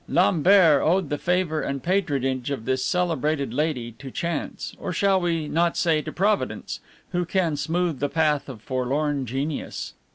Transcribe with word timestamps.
Lambert 0.09 0.81
owed 0.81 1.09
the 1.11 1.19
favor 1.19 1.61
and 1.61 1.83
patronage 1.83 2.49
of 2.49 2.65
this 2.65 2.83
celebrated 2.83 3.53
lady 3.53 3.91
to 3.99 4.09
chance, 4.09 4.75
or 4.79 4.91
shall 4.91 5.21
we 5.21 5.47
not 5.47 5.77
say 5.77 6.01
to 6.01 6.11
Providence, 6.11 6.79
who 7.11 7.23
can 7.23 7.55
smooth 7.55 7.99
the 7.99 8.09
path 8.09 8.49
of 8.49 8.63
forlorn 8.63 9.27
genius? 9.27 9.93